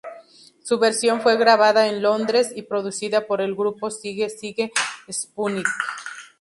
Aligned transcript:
Su 0.63 0.79
versión 0.79 1.21
fue 1.21 1.37
grabada 1.37 1.87
en 1.87 2.01
Londres, 2.01 2.51
y 2.55 2.63
producida 2.63 3.27
por 3.27 3.39
el 3.39 3.53
grupo 3.53 3.91
Sigue 3.91 4.31
Sigue 4.31 4.71
Sputnik. 5.11 5.67